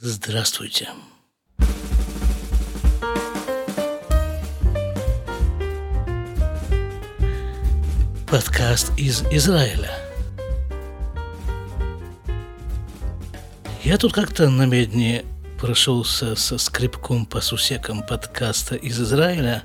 [0.00, 0.90] Здравствуйте.
[8.30, 9.90] Подкаст из Израиля.
[13.82, 15.24] Я тут как-то на медне
[15.60, 19.64] прошелся со скрипком по сусекам подкаста из Израиля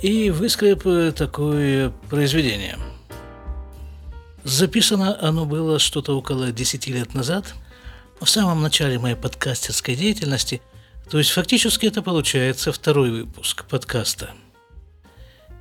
[0.00, 2.78] и выскреб такое произведение.
[4.44, 7.54] Записано оно было что-то около 10 лет назад–
[8.20, 10.60] в самом начале моей подкастерской деятельности,
[11.10, 14.30] то есть фактически это получается второй выпуск подкаста.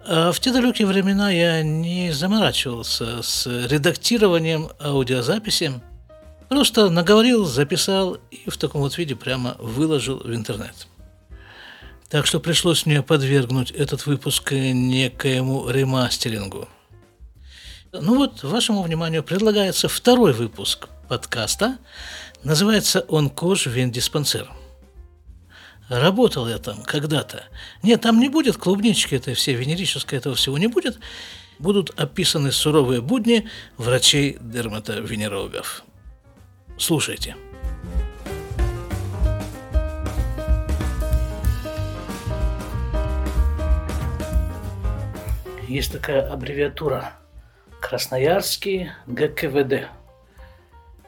[0.05, 5.81] А в те далекие времена я не заморачивался с редактированием аудиозаписи,
[6.49, 10.87] просто наговорил, записал и в таком вот виде прямо выложил в интернет.
[12.09, 16.69] Так что пришлось мне подвергнуть этот выпуск некоему ремастерингу.
[17.91, 21.77] Ну вот, вашему вниманию предлагается второй выпуск подкаста,
[22.47, 24.49] Называется он «Кож Вендиспансер».
[25.89, 27.43] Работал я там когда-то.
[27.83, 30.97] Нет, там не будет клубнички этой всей, венерической этого всего не будет.
[31.59, 35.83] Будут описаны суровые будни врачей-дерматовенерологов.
[36.77, 37.35] Слушайте.
[45.67, 47.11] Есть такая аббревиатура
[47.81, 49.89] Красноярский ГКВД–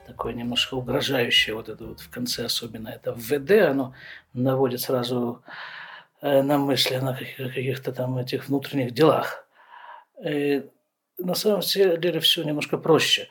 [0.10, 3.94] такое немножко угрожающее, вот это вот в конце особенно, это ВД, оно
[4.34, 5.44] наводит сразу
[6.22, 9.48] э, на мысли о каких-то там этих внутренних делах.
[10.24, 10.68] И
[11.18, 13.28] на самом деле все немножко проще.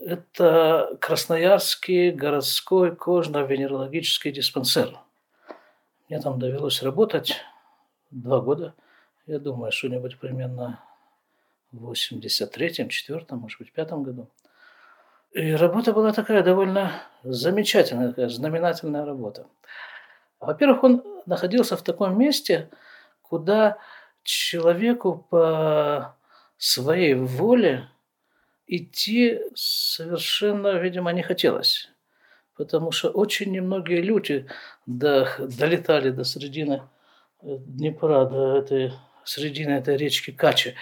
[0.00, 4.98] Это Красноярский городской кожно-венерологический диспансер.
[6.08, 7.36] Мне там довелось работать
[8.10, 8.74] два года.
[9.26, 10.82] Я думаю, что-нибудь примерно
[11.70, 14.28] в 83-м, 4 может быть, пятом году.
[15.32, 16.92] И работа была такая довольно
[17.22, 19.46] замечательная, такая знаменательная работа.
[20.40, 22.68] Во-первых, он находился в таком месте,
[23.22, 23.78] куда
[24.24, 26.16] человеку по
[26.56, 27.88] своей воле
[28.66, 31.90] идти совершенно, видимо, не хотелось.
[32.56, 34.46] Потому что очень немногие люди
[34.86, 36.82] до, долетали до середины
[37.42, 38.92] Днепра, до этой
[39.24, 40.74] середины этой речки Качи,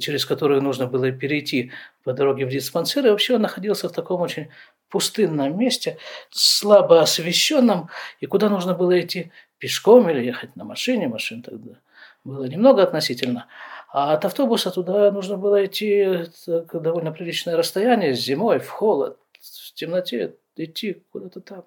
[0.00, 1.72] через которую нужно было перейти
[2.04, 3.06] по дороге в диспансер.
[3.06, 4.48] И вообще он находился в таком очень
[4.88, 5.96] пустынном месте,
[6.30, 7.88] слабо освещенном,
[8.20, 11.08] и куда нужно было идти пешком или ехать на машине.
[11.08, 11.78] Машин тогда
[12.24, 13.46] было немного относительно.
[13.92, 20.34] А от автобуса туда нужно было идти довольно приличное расстояние, зимой, в холод, в темноте,
[20.56, 21.64] идти куда-то там.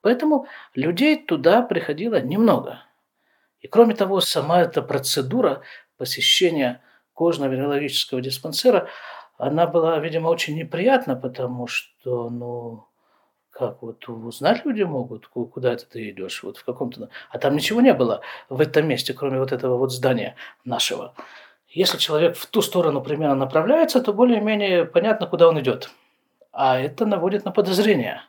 [0.00, 2.82] Поэтому людей туда приходило немного.
[3.60, 5.62] И кроме того, сама эта процедура
[5.96, 6.82] посещения
[7.14, 8.88] кожно-венерологического диспансера,
[9.38, 12.86] она была, видимо, очень неприятна, потому что, ну,
[13.50, 17.10] как вот узнать люди могут, куда это ты идешь, вот в каком-то...
[17.30, 21.14] А там ничего не было в этом месте, кроме вот этого вот здания нашего.
[21.68, 25.90] Если человек в ту сторону примерно направляется, то более-менее понятно, куда он идет.
[26.50, 28.22] А это наводит на подозрение.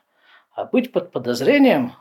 [0.54, 1.92] А быть под подозрением,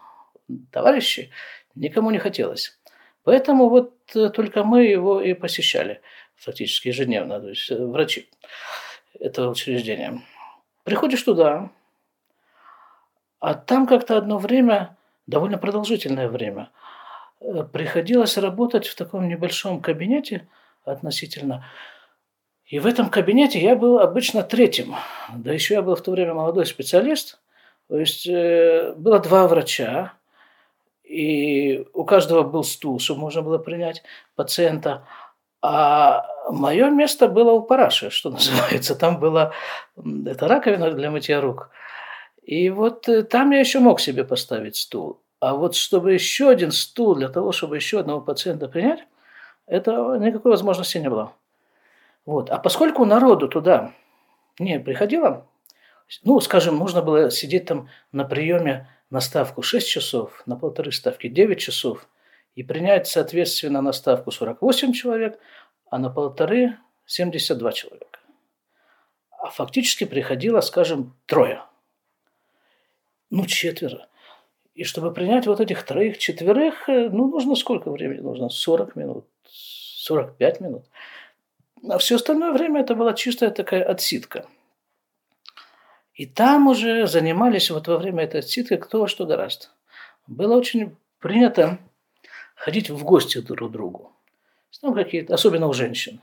[0.71, 1.31] товарищи,
[1.75, 2.77] никому не хотелось.
[3.23, 6.01] Поэтому вот э, только мы его и посещали
[6.35, 8.29] фактически ежедневно, то есть э, врачи
[9.19, 10.21] этого учреждения.
[10.83, 11.69] Приходишь туда,
[13.39, 16.69] а там как-то одно время, довольно продолжительное время,
[17.39, 20.47] э, приходилось работать в таком небольшом кабинете
[20.85, 21.65] относительно.
[22.65, 24.95] И в этом кабинете я был обычно третьим.
[25.35, 27.39] Да еще я был в то время молодой специалист.
[27.89, 30.13] То есть было два врача,
[31.03, 34.03] и у каждого был стул, чтобы можно было принять
[34.35, 35.05] пациента.
[35.65, 38.95] А мое место было у параши, что называется.
[38.95, 39.53] Там была
[40.25, 41.69] эта раковина для мытья рук.
[42.43, 45.21] И вот э, там я еще мог себе поставить стул.
[45.39, 49.05] А вот чтобы еще один стул для того, чтобы еще одного пациента принять,
[49.65, 51.31] это никакой возможности не было.
[52.25, 52.49] Вот.
[52.49, 53.93] А поскольку народу туда
[54.59, 55.47] не приходило,
[56.25, 61.29] ну, скажем, нужно было сидеть там на приеме на ставку 6 часов, на полторы ставки
[61.29, 62.05] 9 часов
[62.55, 65.39] и принять, соответственно, на ставку 48 человек,
[65.89, 68.19] а на полторы 72 человека.
[69.31, 71.63] А фактически приходило, скажем, трое.
[73.29, 74.07] Ну, четверо.
[74.73, 78.21] И чтобы принять вот этих троих-четверых, э, ну, нужно сколько времени?
[78.21, 80.85] Нужно 40 минут, 45 минут.
[81.87, 84.47] А все остальное время это была чистая такая отсидка–
[86.13, 89.67] и там уже занимались вот во время этой ситки кто во что гораздо.
[90.27, 91.79] Было очень принято
[92.63, 94.13] ходить в гости друг к другу.
[94.81, 96.21] Там какие-то, особенно у женщин,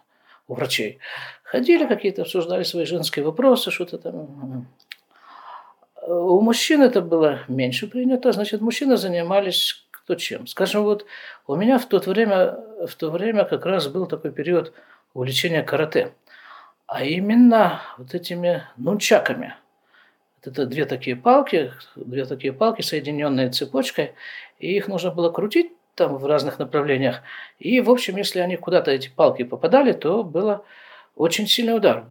[0.49, 0.99] у врачей.
[1.43, 4.67] Ходили какие-то, обсуждали свои женские вопросы, что-то там.
[6.07, 10.47] У мужчин это было меньше принято, значит, мужчины занимались кто чем.
[10.47, 11.05] Скажем, вот
[11.47, 12.57] у меня в то время,
[12.87, 14.73] в то время как раз был такой период
[15.15, 16.13] увлечения карате.
[16.87, 19.55] А именно вот этими нунчаками.
[20.43, 24.15] Это две такие палки, две такие палки, соединенные цепочкой,
[24.59, 27.21] и их нужно было крутить там в разных направлениях.
[27.59, 30.65] И, в общем, если они куда-то эти палки попадали, то было
[31.15, 32.07] очень сильный удар.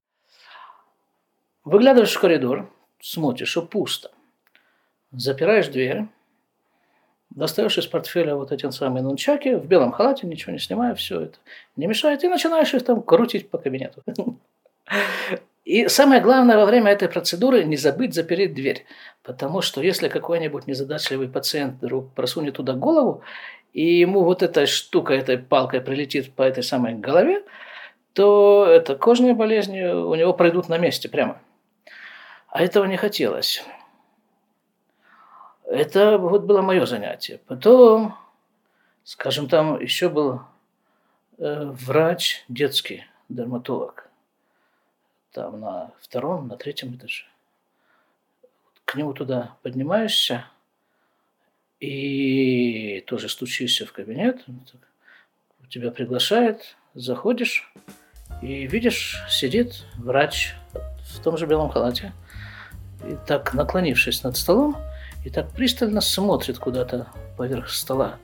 [1.65, 2.71] Выглядываешь в коридор,
[3.01, 4.11] смотришь, что пусто.
[5.11, 6.05] Запираешь дверь,
[7.31, 11.39] достаешь из портфеля вот эти самые нунчаки, в белом халате, ничего не снимая, все это
[11.75, 14.03] не мешает, и начинаешь их там крутить по кабинету.
[15.65, 18.85] И самое главное во время этой процедуры не забыть запереть дверь.
[19.23, 23.21] Потому что если какой-нибудь незадачливый пациент вдруг просунет туда голову,
[23.73, 27.43] и ему вот эта штука, этой палкой прилетит по этой самой голове,
[28.13, 31.39] то это кожные болезни у него пройдут на месте прямо.
[32.47, 33.63] А этого не хотелось.
[35.65, 37.39] Это вот было мое занятие.
[37.45, 38.15] Потом,
[39.03, 40.41] скажем, там еще был
[41.37, 44.08] э, врач детский, дерматолог.
[45.33, 47.25] Там на втором, на третьем этаже.
[48.85, 50.45] К нему туда поднимаешься
[51.79, 54.43] и тоже стучишься в кабинет.
[55.69, 57.71] Тебя приглашает, заходишь
[58.41, 62.13] и видишь, сидит врач в том же белом халате.
[63.07, 64.75] И так наклонившись над столом,
[65.23, 68.17] и так пристально смотрит куда-то поверх стола.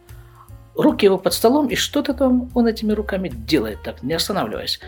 [0.76, 4.80] Руки его под столом, и что-то там он этими руками делает, так, не останавливаясь.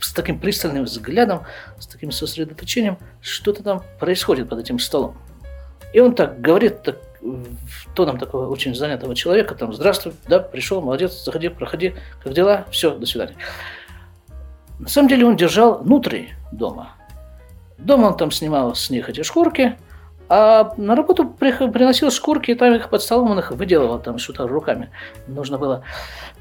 [0.00, 1.44] С таким пристальным взглядом,
[1.78, 5.16] с таким сосредоточением, что-то там происходит под этим столом.
[5.92, 6.98] И он так говорит, так,
[7.94, 12.96] тоном такого очень занятого человека, там, здравствуй, да, пришел, молодец, заходи, проходи, как дела, все,
[12.96, 13.36] до свидания.
[14.78, 16.92] На самом деле он держал внутри дома.
[17.78, 19.76] Дома он там снимал с них эти шкурки–
[20.30, 24.46] а на работу приносил шкурки, и там их под столом он их выделывал там что-то
[24.46, 24.90] руками.
[25.26, 25.84] Нужно было,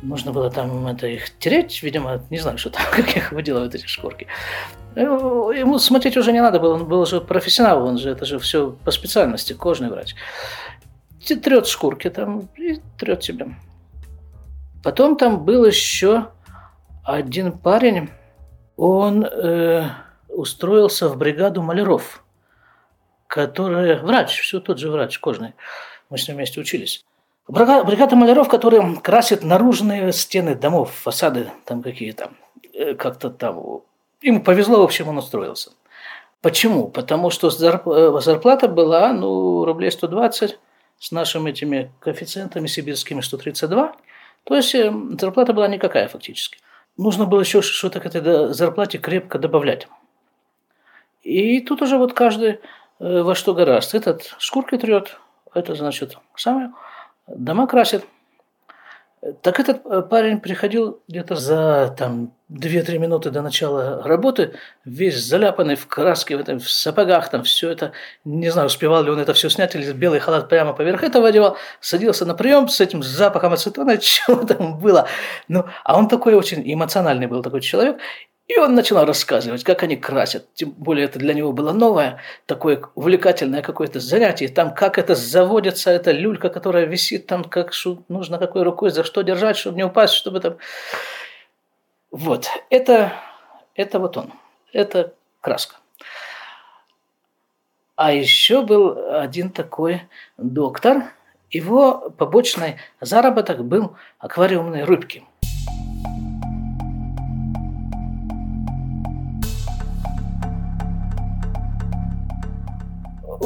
[0.01, 3.86] нужно было там это их тереть, видимо, не знаю, что там, как их выделывают эти
[3.88, 4.28] шкурки.
[4.95, 8.39] Э, ему смотреть уже не надо было, он был уже профессионал, он же, это же
[8.39, 10.16] все по специальности, кожный врач.
[11.25, 13.56] Трет шкурки там и трет себе.
[14.83, 16.28] Потом там был еще
[17.04, 18.10] один парень,
[18.75, 19.90] он э,
[20.28, 22.22] устроился в бригаду маляров–
[23.27, 25.53] который врач, все тот же врач кожный.
[26.09, 27.06] Мы с ним вместе учились.
[27.47, 32.31] Бригада маляров, которые красят наружные стены домов, фасады там какие-то.
[32.74, 33.81] Э, как-то там.
[34.21, 35.71] Ему повезло, в общем, он устроился.
[36.41, 36.88] Почему?
[36.88, 40.59] Потому что э, зарплата была, ну, рублей 120
[41.00, 43.95] с нашими этими коэффициентами сибирскими 132.
[44.44, 46.57] То есть э, зарплата была никакая фактически.
[46.97, 49.88] Нужно было еще что-то к этой зарплате крепко добавлять.
[51.23, 52.59] И тут уже вот каждый
[52.99, 53.95] во что гораст.
[53.95, 55.17] Этот шкурки трет,
[55.53, 56.71] это значит самое,
[57.27, 58.03] дома красит.
[59.41, 64.53] Так этот э, парень приходил где-то за там 2-3 минуты до начала работы,
[64.85, 67.94] весь заляпанный в краске, в, этом, в сапогах, там все это,
[68.25, 71.57] не знаю, успевал ли он это все снять, или белый халат прямо поверх этого одевал,
[71.81, 75.07] садился на прием с этим запахом ацетона, чего там было.
[75.47, 77.97] Ну, а он такой очень эмоциональный был такой человек,
[78.47, 80.53] и он начал рассказывать, как они красят.
[80.53, 84.47] Тем более это для него было новое, такое увлекательное какое-то занятие.
[84.47, 87.73] Там как это заводится, эта люлька, которая висит там, как
[88.07, 90.57] нужно какой рукой, за что держать, чтобы не упасть, чтобы там...
[92.09, 93.11] Вот, это,
[93.75, 94.31] это вот он,
[94.71, 95.75] это краска.
[97.97, 100.04] А еще был один такой
[100.37, 101.11] доктор,
[101.49, 105.25] его побочный заработок был аквариумные рыбки–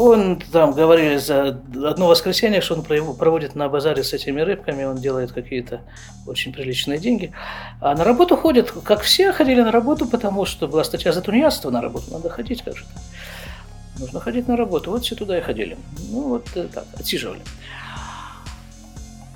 [0.03, 2.83] Он там говорили за одно воскресенье, что он
[3.15, 5.81] проводит на базаре с этими рыбками, он делает какие-то
[6.25, 7.31] очень приличные деньги.
[7.81, 11.69] А на работу ходят, как все ходили на работу, потому что была статья за тунеядство
[11.69, 13.99] на работу, надо ходить как же -то.
[13.99, 15.77] Нужно ходить на работу, вот все туда и ходили.
[16.09, 17.41] Ну вот э, так, отсиживали.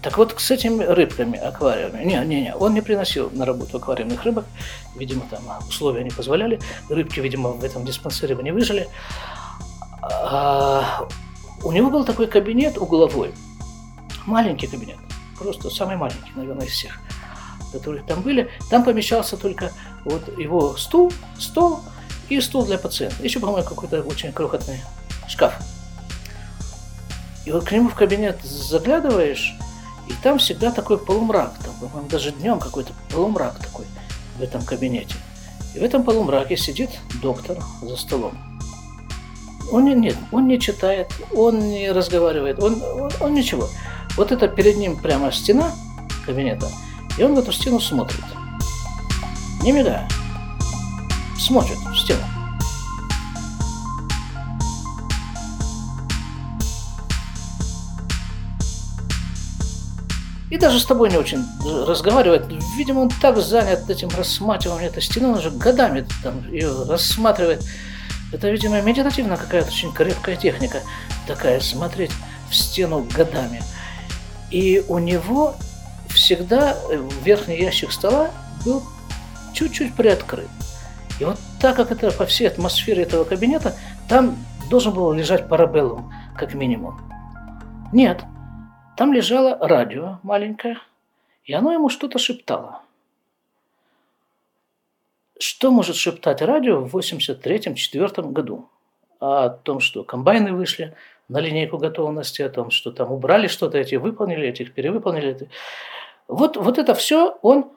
[0.02, 4.24] Так вот, с этими рыбками, аквариумами, не, не, не, он не приносил на работу аквариумных
[4.24, 4.46] рыбок,
[4.96, 8.88] видимо, там условия не позволяли, рыбки, видимо, в этом диспансере бы не выжили.
[10.12, 11.08] А,
[11.64, 13.34] у него был такой кабинет угловой,
[14.26, 14.98] маленький кабинет,
[15.38, 17.00] просто самый маленький, наверное, из всех,
[17.72, 18.50] которые там были.
[18.70, 19.72] Там помещался только
[20.04, 21.82] вот его стул, стол
[22.30, 23.24] и стул для пациента.
[23.24, 24.82] Еще, по-моему, какой-то очень крохотный
[25.28, 25.56] шкаф.
[27.46, 29.56] И вот к нему в кабинет заглядываешь,
[30.08, 33.86] и там всегда такой полумрак, там, по-моему, даже днем какой-то полумрак такой
[34.38, 35.16] в этом кабинете.
[35.74, 38.55] И в этом полумраке сидит доктор за столом
[39.72, 43.68] Он не, нет, он не читает, он не разговаривает, он, он, он ничего.
[44.16, 45.72] Вот это перед ним прямо стена
[46.26, 46.70] кабинета,
[47.18, 48.24] и он в эту стену смотрит.
[49.62, 50.08] Не мигая.
[51.40, 52.22] Смотрит в стену.
[60.52, 61.44] И даже с тобой не очень
[61.86, 62.46] разговаривает.
[62.78, 67.62] Видимо, он так занят этим рассматриванием этой стены, он уже годами там ее рассматривает.
[68.34, 70.82] Это, видимо, медитативная какая-то очень крепкая техника
[71.28, 72.12] такая, смотреть
[72.50, 73.62] в стену годами.
[74.52, 75.56] И у него
[76.10, 76.76] всегда
[77.24, 78.32] верхний ящик стола
[78.66, 78.84] был
[79.54, 80.50] чуть-чуть приоткрыт.
[81.20, 83.76] И вот так как это по всей атмосфере этого кабинета,
[84.10, 84.38] там
[84.70, 87.00] должен был лежать парабеллум, как минимум.
[87.94, 88.24] Нет,
[88.98, 90.78] там лежало радио маленькое,
[91.46, 92.82] и оно ему что-то шептало.
[95.38, 98.70] Что может шептать радио в 83-4 году?
[99.20, 100.96] О том, что комбайны вышли
[101.28, 105.50] на линейку готовности, о том, что там убрали что-то, эти выполнили, этих перевыполнили.
[106.28, 107.72] Вот, вот это все он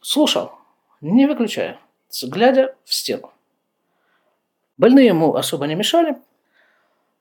[0.00, 0.52] слушал,
[1.00, 1.78] не выключая,
[2.22, 3.32] глядя в стену.
[4.76, 6.16] Больные ему особо не мешали,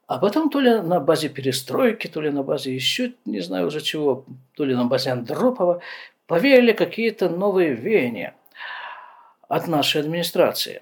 [0.06, 3.82] а потом то ли на базе перестройки, то ли на базе еще, не знаю уже
[3.82, 4.26] чего,
[4.56, 5.82] то ли на базе Андропова,
[6.28, 8.36] повеяли какие-то новые веяния
[9.48, 10.82] от нашей администрации.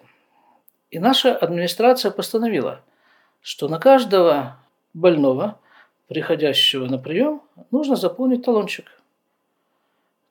[0.92, 2.82] И наша администрация постановила,
[3.42, 4.58] что на каждого
[4.94, 5.60] больного,
[6.08, 7.42] приходящего на прием,
[7.72, 8.86] нужно заполнить талончик.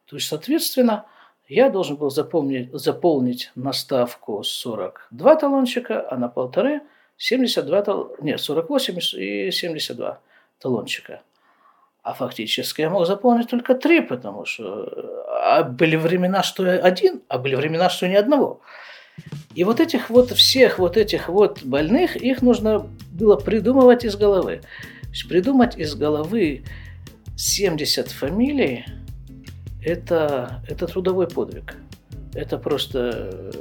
[0.06, 1.06] То есть, соответственно,
[1.48, 6.82] я должен был заполнить, заполнить на ставку 42 талончика, а на полторы–
[7.16, 8.16] 72, тал...
[8.20, 10.20] нет, 48 и 72
[10.58, 11.22] талончика.
[12.02, 17.38] А фактически я мог заполнить только три, потому что а были времена, что один, а
[17.38, 18.62] были времена, что ни одного.
[19.54, 24.62] И вот этих вот всех вот этих вот больных, их нужно было придумывать из головы.
[25.02, 26.64] То есть придумать из головы
[27.36, 28.86] 70 фамилий
[29.84, 31.76] это, это трудовой подвиг.
[32.32, 33.52] Это просто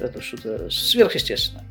[0.00, 1.64] это что-то сверхъестественное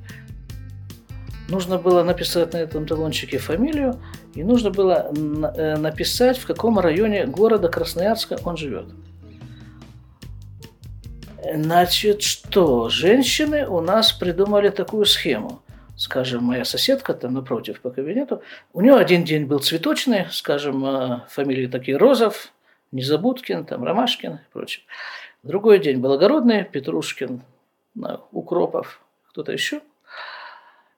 [1.50, 4.00] нужно было написать на этом талончике фамилию,
[4.36, 8.88] и нужно было э, написать, в каком районе города Красноярска он живет.
[11.54, 12.90] Значит, что?
[12.90, 15.62] Женщины у нас придумали такую схему.
[15.96, 18.42] Скажем, моя соседка там напротив по кабинету,
[18.74, 22.54] у нее один день был цветочный, скажем, э, фамилии такие Розов,
[22.92, 24.86] Незабудкин, там, Ромашкин и прочее.
[25.42, 27.42] Другой день благородный, Петрушкин,
[28.32, 29.02] Укропов,
[29.32, 29.82] кто-то еще–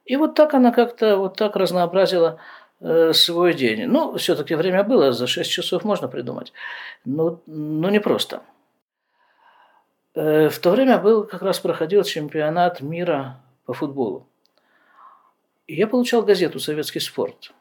[0.09, 2.39] и вот так она как-то вот так разнообразила
[2.81, 3.85] э, свой день.
[3.85, 6.51] Ну, все-таки время было, за 6 часов можно придумать.
[7.05, 8.41] Но, но не просто.
[10.19, 14.27] Э, в то время был, как раз проходил чемпионат мира по футболу.
[15.65, 17.53] И я получал газету «Советский спорт».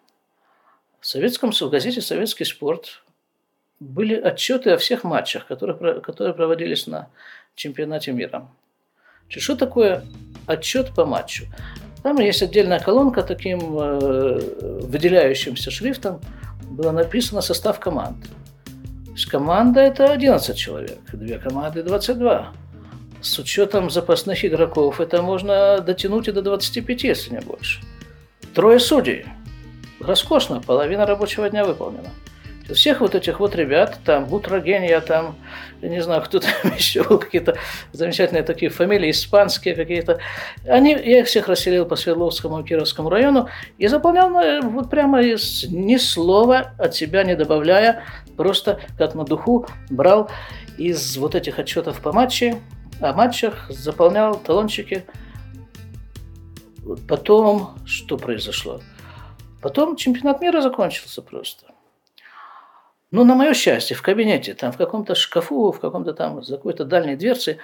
[0.98, 3.04] В, советском, в газете «Советский спорт»
[3.78, 7.10] были отчеты о всех матчах, которые, которые проводились на
[7.54, 8.48] чемпионате мира.
[9.28, 10.04] Что такое
[10.48, 11.44] отчет по матчу?
[12.02, 16.20] Там есть отдельная колонка таким э, выделяющимся шрифтом.
[16.68, 18.16] Было написано состав команд.
[19.18, 22.52] Есть команда это 11 человек, две команды 22.
[23.20, 27.80] С учетом запасных игроков это можно дотянуть и до 25, если не больше.
[28.54, 29.26] Трое судей.
[29.98, 32.10] Роскошно, половина рабочего дня выполнена
[32.72, 35.37] всех вот этих вот ребят, там Бутрагения, там,
[35.80, 37.56] не знаю, кто там еще, какие-то
[37.92, 40.18] замечательные такие фамилии, испанские какие-то,
[40.66, 43.48] они, я их всех расселил по Свердловскому и Кировскому району
[43.78, 44.30] и заполнял
[44.62, 48.04] вот прямо из, ни слова от себя не добавляя,
[48.37, 50.30] просто как на духу брал
[50.76, 52.58] из вот этих отчетов по матче,
[53.00, 55.04] о матчах, заполнял талончики.
[57.06, 58.80] Потом, что произошло?
[59.60, 61.66] Потом чемпионат мира закончился просто.
[63.10, 66.84] Ну, на мое счастье, в кабинете, там в каком-то шкафу, в каком-то там, за какой-то
[66.84, 67.58] дальней дверцей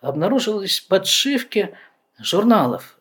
[0.00, 1.74] обнаружились подшивки
[2.18, 2.98] журналов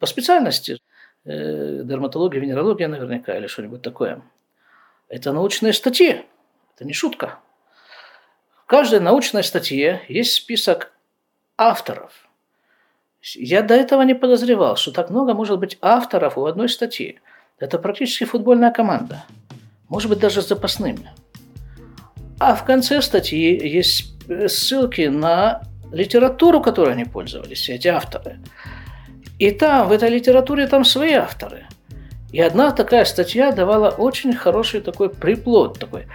[0.00, 0.78] по специальности.
[1.24, 4.22] Э, дерматология, венерология наверняка или что-нибудь такое.
[5.08, 6.24] Это научные статьи.
[6.74, 7.38] Это не шутка.
[8.62, 10.92] В каждой научной статье есть список
[11.56, 12.28] авторов.
[13.34, 17.20] Я до этого не подозревал, что так много может быть авторов у одной статьи.
[17.58, 19.24] Это практически футбольная команда.
[19.88, 21.10] Может быть, даже с запасными.
[22.38, 24.14] А в конце статьи есть
[24.48, 28.38] ссылки на литературу, которой они пользовались, эти авторы.
[29.38, 31.66] И там, в этой литературе, там свои авторы.
[32.32, 36.06] И одна такая статья давала очень хороший такой приплод такой.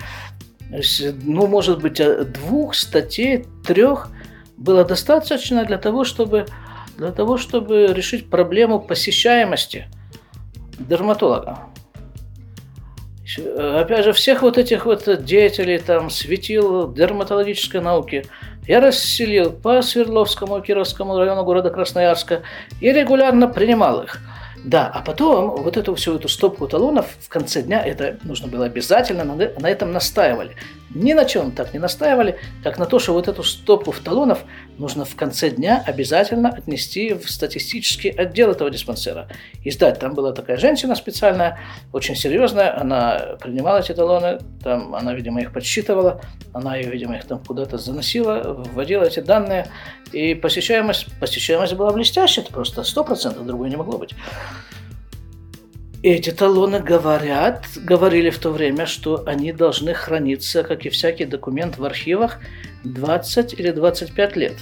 [1.24, 2.02] Ну, может быть,
[2.32, 4.10] двух статей, трех
[4.58, 6.46] было достаточно для того, чтобы,
[6.98, 9.88] для того, чтобы решить проблему посещаемости
[10.80, 11.60] дерматолога.
[13.58, 18.26] Опять же, всех вот этих вот деятелей, там, светил дерматологической науки,
[18.68, 22.44] я расселил по Свердловскому и Кировскому району города Красноярска
[22.82, 24.20] и регулярно принимал их–
[24.64, 28.66] да, а потом вот эту всю эту стопку талонов в конце дня, это нужно было
[28.66, 30.56] обязательно, на, на этом настаивали.
[30.96, 34.40] Ни на чем так не настаивали, как на то, что вот эту стопку талонов
[34.78, 39.28] нужно в конце дня обязательно отнести в статистический отдел этого диспансера.
[39.64, 40.00] И сдать.
[40.00, 41.60] Там была такая женщина специальная,
[41.92, 46.22] очень серьезная, она принимала эти талоны, там она, видимо, их подсчитывала,
[46.54, 49.68] она, видимо, их там куда-то заносила, вводила эти данные,
[50.12, 54.14] и посещаемость, посещаемость была блестящая, это просто 100%, другой не могло быть.
[56.04, 61.78] Эти талоны говорят, говорили в то время, что они должны храниться, как и всякий документ
[61.78, 62.40] в архивах,
[62.84, 64.58] 20 или 25 лет.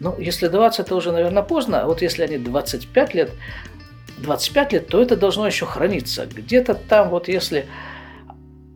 [0.00, 3.30] Ну, если 20, это уже, наверное, поздно, а вот если они 25 лет,
[4.18, 6.26] 25 лет, то это должно еще храниться.
[6.26, 7.66] Где-то там, вот если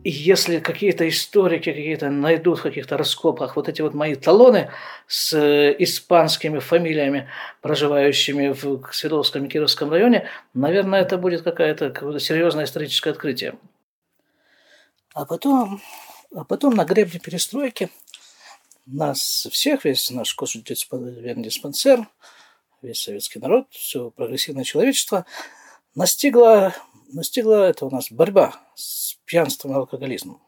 [0.09, 4.69] если какие-то историки какие-то найдут в каких-то раскопах вот эти вот мои талоны
[5.07, 7.29] с э, испанскими фамилиями,
[7.61, 13.55] проживающими в Свердловском и Кировском районе, наверное, это будет какое-то какое серьезное историческое открытие.
[15.13, 15.81] А потом,
[16.35, 17.89] а потом на гребне перестройки
[18.85, 22.07] нас всех, весь наш диспансер,
[22.81, 25.25] весь советский народ, все прогрессивное человечество
[25.95, 26.73] настигло,
[27.11, 30.41] настигла это у нас борьба с пьянством и алкоголизмом.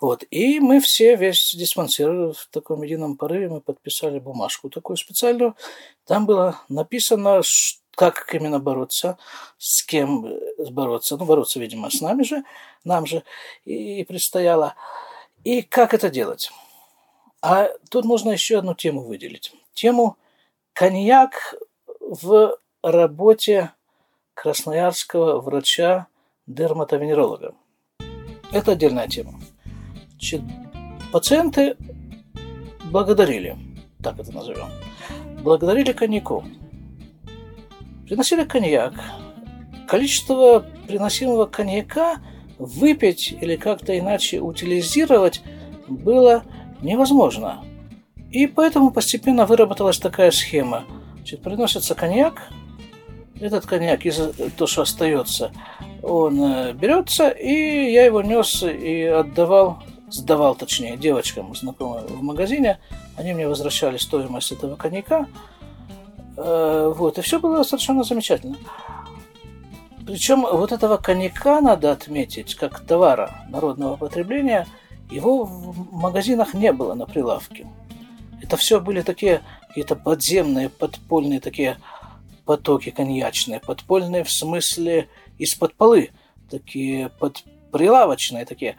[0.00, 0.24] Вот.
[0.30, 5.56] И мы все, весь диспансер в таком едином порыве, мы подписали бумажку такую специальную.
[6.06, 7.42] Там было написано,
[7.96, 9.18] как именно бороться,
[9.58, 10.38] с кем
[10.70, 11.16] бороться.
[11.16, 12.44] Ну, бороться, видимо, с нами же,
[12.84, 13.24] нам же
[13.64, 14.74] и предстояло.
[15.42, 16.52] И как это делать.
[17.42, 19.52] А тут можно еще одну тему выделить.
[19.72, 20.16] Тему
[20.74, 21.56] коньяк
[22.00, 23.72] в работе
[24.40, 26.06] красноярского врача
[26.46, 27.54] дерматовенеролога.
[28.52, 29.40] Это отдельная тема.
[30.10, 30.42] Значит,
[31.12, 31.76] пациенты
[32.84, 33.56] благодарили,
[34.02, 34.68] так это назовем,
[35.42, 36.44] благодарили коньяку.
[38.06, 38.94] Приносили коньяк.
[39.88, 42.18] Количество приносимого коньяка
[42.58, 45.42] выпить или как-то иначе утилизировать
[45.88, 46.44] было
[46.80, 47.64] невозможно.
[48.30, 50.84] И поэтому постепенно выработалась такая схема.
[51.16, 52.50] Значит, приносится коньяк,
[53.40, 54.00] этот коньяк,
[54.56, 55.52] то, что остается,
[56.02, 62.78] он э, берется, и я его нес и отдавал, сдавал, точнее, девочкам знакомым в магазине.
[63.16, 65.26] Они мне возвращали стоимость этого коньяка.
[66.36, 68.56] Э, вот, и все было совершенно замечательно.
[70.06, 74.66] Причем вот этого коньяка надо отметить, как товара народного потребления,
[75.10, 77.66] его в магазинах не было на прилавке.
[78.40, 81.76] Это все были такие какие-то подземные, подпольные такие
[82.48, 83.60] потоки коньячные.
[83.60, 86.12] Подпольные в смысле из-под полы,
[86.50, 88.78] такие под прилавочные такие.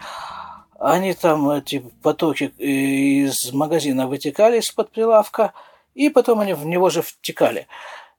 [0.79, 5.53] Они там, эти потоки из магазина вытекали из-под прилавка,
[5.93, 7.67] и потом они в него же втекали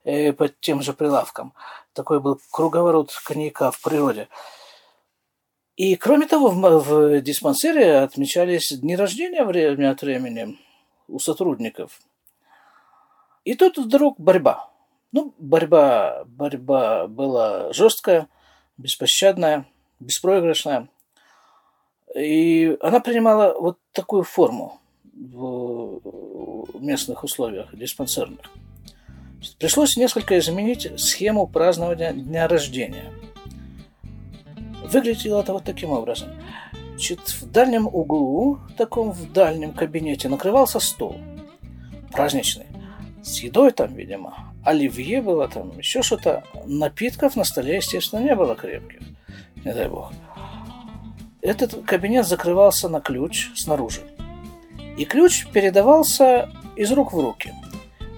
[0.05, 1.53] э, под тем же прилавком.
[1.91, 4.29] Такой был круговорот коньяка в природе.
[5.75, 10.57] И кроме того, в, в диспансере отмечались дни рождения время от времени
[11.09, 11.99] у сотрудников.
[13.43, 14.70] И тут вдруг борьба.
[15.11, 18.29] Ну, борьба, борьба была жесткая,
[18.77, 19.65] беспощадная,
[19.99, 20.87] беспроигрышная.
[22.15, 24.79] И она принимала вот такую форму
[25.13, 28.39] в местных условиях диспансерных.
[29.59, 33.11] Пришлось несколько изменить схему празднования дня рождения.
[34.85, 36.29] Выглядело это вот таким образом.
[36.91, 41.17] Значит, в дальнем углу, таком в дальнем кабинете, накрывался стол
[42.11, 42.67] праздничный.
[43.23, 46.43] С едой там, видимо оливье было там, еще что-то.
[46.65, 49.01] Напитков на столе, естественно, не было крепких.
[49.63, 50.11] Не дай бог.
[51.41, 54.01] Этот кабинет закрывался на ключ снаружи.
[54.97, 57.53] И ключ передавался из рук в руки.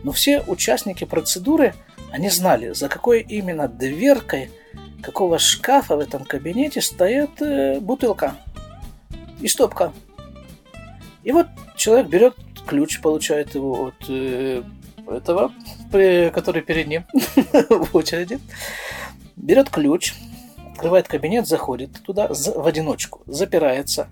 [0.04, 1.74] Но все участники процедуры,
[2.12, 4.50] они знали, за какой именно дверкой
[5.02, 8.36] какого шкафа в этом кабинете стоит э, бутылка
[9.42, 9.92] и стопка.
[11.24, 14.64] И вот человек берет ключ, получает его от э,
[15.08, 15.52] этого,
[15.94, 17.06] который перед ним
[17.70, 18.40] в очереди,
[19.36, 20.14] берет ключ,
[20.74, 24.08] открывает кабинет, заходит туда в одиночку, запирается.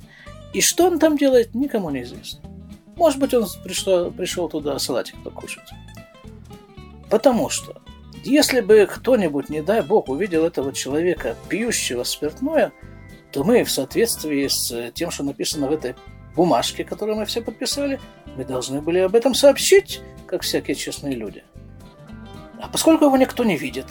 [0.54, 2.40] И что он там делает, никому не известно.
[2.96, 5.70] Может быть, он пришел, пришел туда салатик покушать.
[7.10, 7.82] Потому что,
[8.24, 12.72] если бы кто-нибудь, не дай бог, увидел этого человека, пьющего спиртное,
[13.32, 15.96] то мы в соответствии с тем, что написано в этой
[16.36, 18.00] бумажке, которую мы все подписали,
[18.38, 21.44] мы должны были об этом сообщить, как всякие честные люди.
[22.62, 23.88] А поскольку его никто не видит,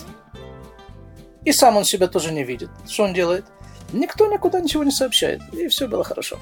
[1.44, 2.70] И сам он себя тоже не видит.
[2.86, 3.46] Что он делает?
[3.92, 5.40] Никто никуда ничего не сообщает.
[5.54, 6.38] И все было хорошо.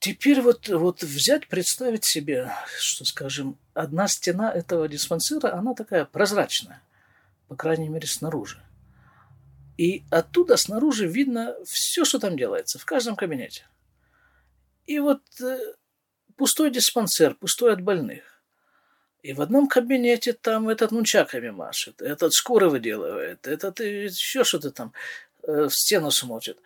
[0.00, 6.82] Теперь вот, вот взять, представить себе, что, скажем, одна стена этого диспансера, она такая прозрачная,
[7.46, 8.60] по крайней мере, снаружи.
[9.78, 13.64] И оттуда снаружи видно все, что там делается, в каждом кабинете.
[14.86, 15.58] И вот э,
[16.36, 18.22] пустой диспансер, пустой от больных.
[19.22, 24.92] И в одном кабинете там этот нунчаками машет, этот шкуры выделывает, этот еще что-то там
[25.44, 26.58] э, в стену смотрит.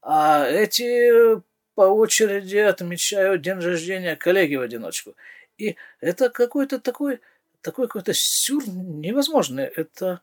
[0.00, 1.42] А эти
[1.74, 5.14] по очереди отмечают день рождения коллеги в одиночку.
[5.58, 7.20] И это какой-то такой,
[7.60, 9.64] такой какой-то сюр невозможный.
[9.64, 10.20] Это,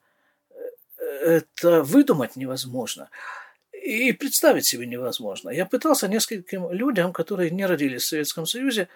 [0.97, 3.10] это выдумать невозможно.
[3.81, 5.49] И представить себе невозможно.
[5.49, 8.87] Я пытался нескольким людям, которые не родились в Советском Союзе,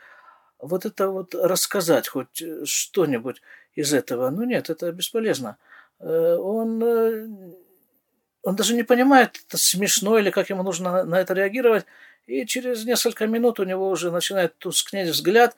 [0.59, 3.41] вот это вот рассказать хоть что-нибудь
[3.73, 4.29] из этого.
[4.29, 5.57] Ну нет, это бесполезно.
[5.99, 7.27] Э, он, э,
[8.43, 11.85] он даже не понимает, это смешно или как ему нужно на это реагировать.
[12.27, 15.55] И через несколько минут у него уже начинает тускнеть взгляд.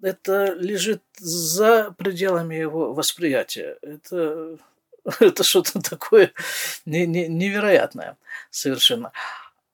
[0.00, 3.76] Это лежит за пределами его восприятия.
[3.82, 4.58] Это,
[5.20, 6.32] это что-то такое
[6.84, 8.16] невероятное
[8.50, 9.12] совершенно.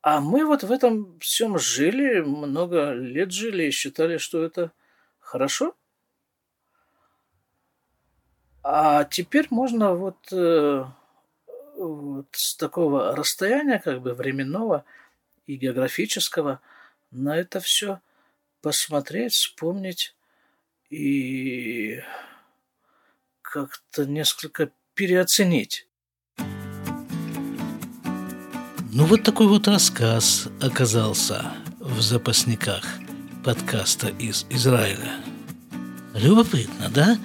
[0.03, 4.71] А мы вот в этом всем жили, много лет жили и считали, что это
[5.19, 5.75] хорошо.
[8.63, 10.85] А теперь можно вот, э,
[11.77, 14.85] вот с такого расстояния, как бы временного,
[15.47, 16.61] и географического,
[17.11, 18.01] на это все
[18.63, 20.15] посмотреть, вспомнить
[20.89, 22.03] и
[23.43, 25.87] как-то несколько переоценить.
[28.93, 32.85] Ну вот такой вот рассказ оказался в запасниках
[33.45, 35.17] подкаста из Израиля.
[36.15, 37.19] Любопытно, да?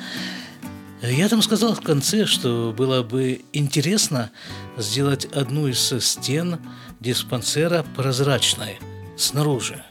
[1.02, 4.32] Я там сказал в конце, что было бы интересно
[4.78, 6.60] сделать одну из стен
[7.00, 8.80] диспансера прозрачной
[9.16, 9.86] снаружи.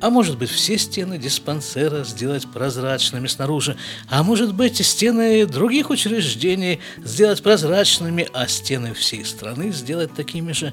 [0.00, 3.76] А может быть, все стены диспансера сделать прозрачными снаружи,
[4.08, 10.72] а может быть, стены других учреждений сделать прозрачными, а стены всей страны сделать такими же.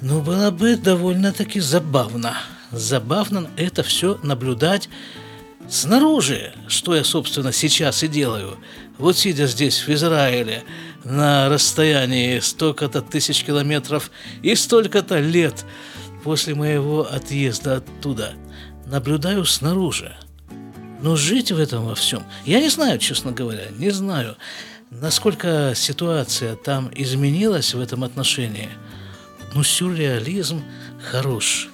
[0.00, 2.34] Ну, было бы довольно-таки забавно.
[2.70, 4.88] Забавно это все наблюдать
[5.68, 8.58] снаружи, что я, собственно, сейчас и делаю.
[8.96, 10.64] Вот сидя здесь, в Израиле,
[11.04, 14.10] на расстоянии столько-то тысяч километров
[14.42, 15.64] и столько-то лет
[16.22, 18.34] после моего отъезда оттуда,
[18.86, 20.16] наблюдаю снаружи.
[21.00, 24.36] Но жить в этом во всем, я не знаю, честно говоря, не знаю,
[24.90, 28.68] насколько ситуация там изменилась в этом отношении.
[29.54, 30.62] Но сюрреализм
[31.10, 31.68] хорош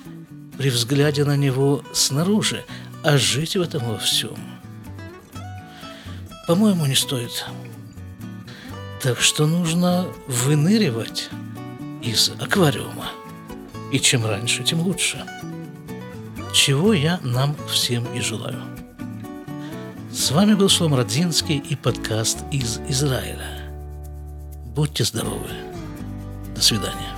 [0.57, 2.65] при взгляде на него снаружи,
[3.05, 4.37] а жить в этом во всем,
[6.49, 7.45] по-моему, не стоит.
[9.03, 11.29] Так что нужно выныривать
[12.03, 13.11] из аквариума.
[13.93, 15.25] И чем раньше, тем лучше.
[16.53, 18.63] Чего я нам всем и желаю.
[20.13, 23.71] С вами был Шлом Родзинский и подкаст из Израиля.
[24.75, 25.51] Будьте здоровы.
[26.55, 27.18] До свидания.